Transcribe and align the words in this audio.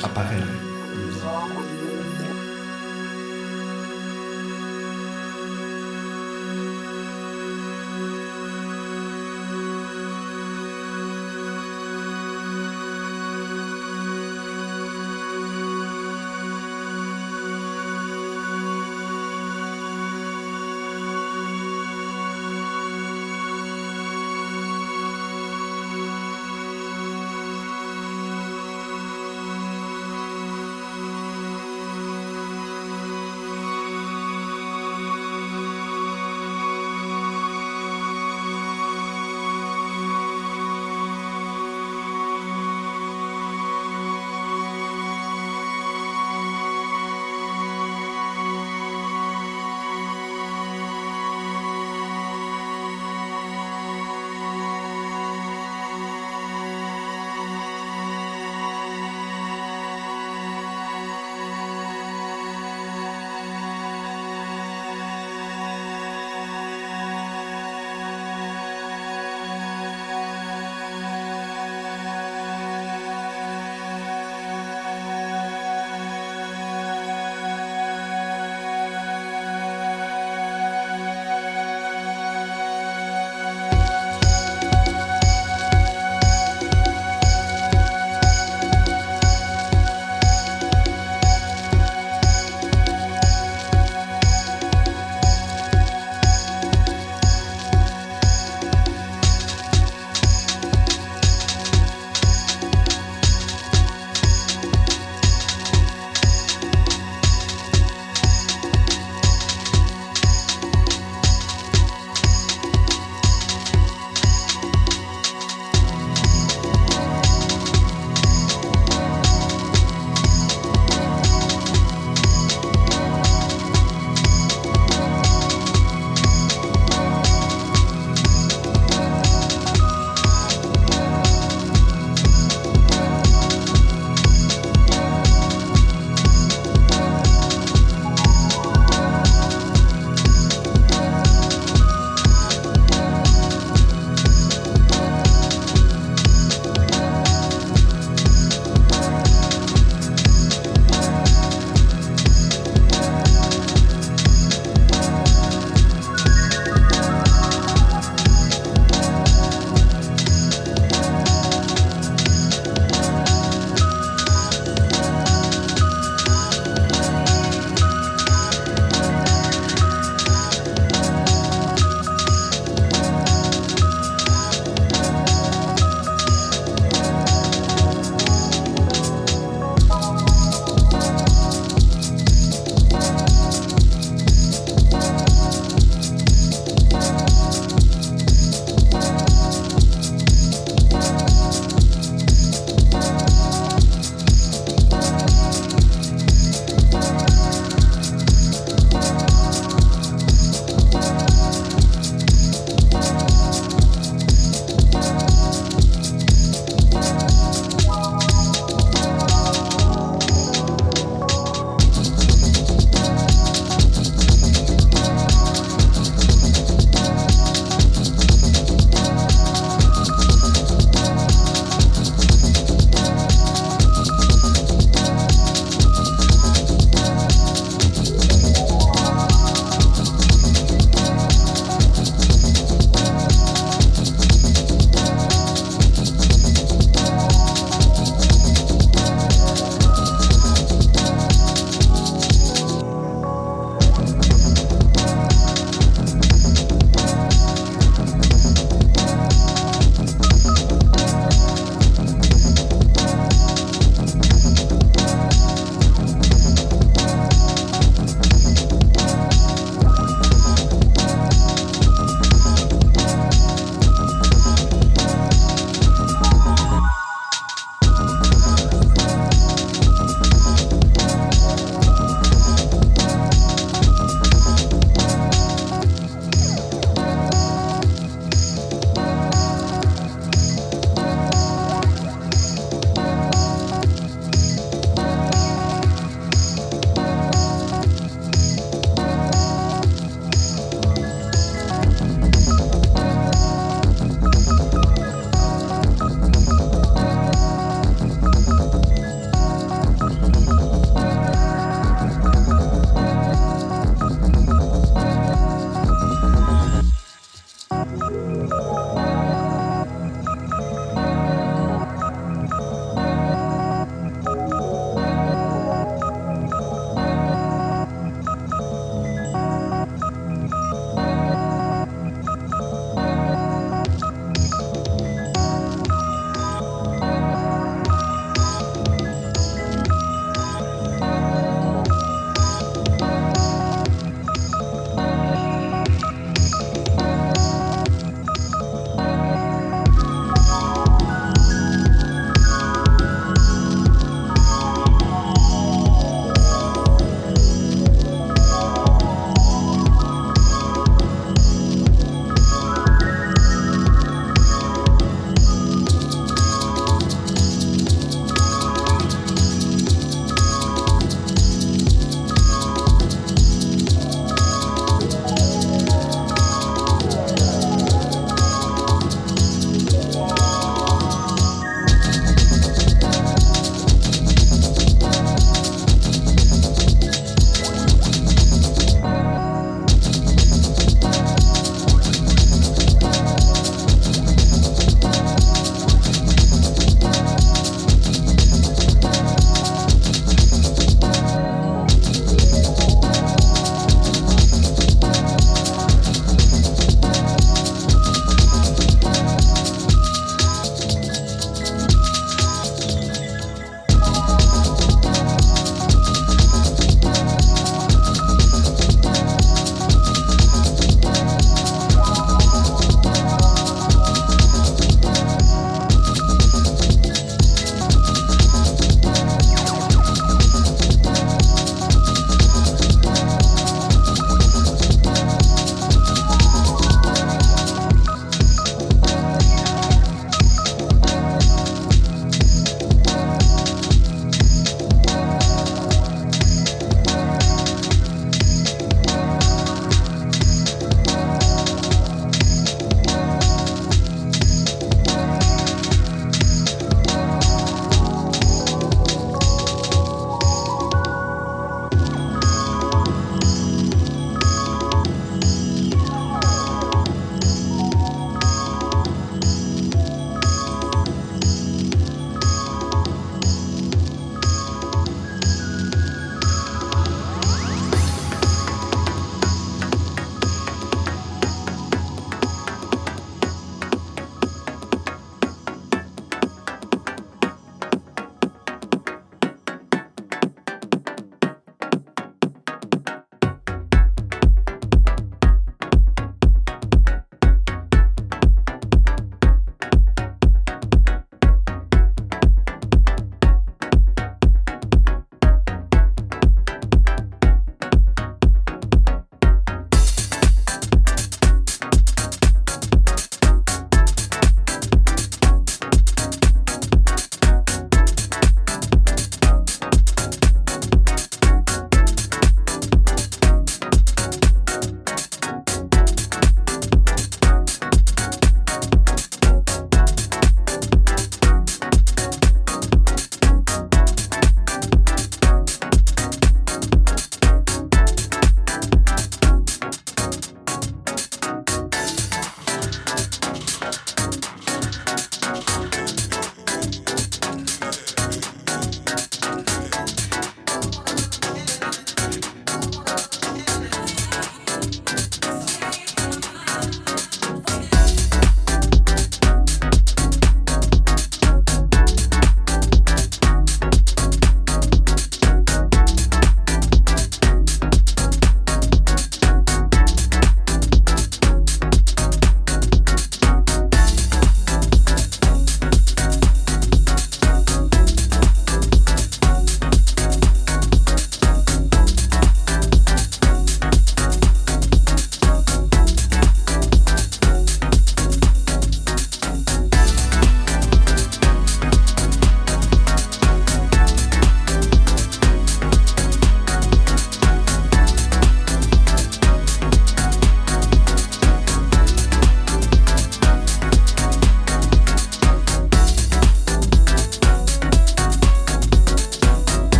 Appareil 0.00 0.46
musique. 0.94 1.18
Thank 1.20 2.17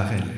apaguen 0.00 0.37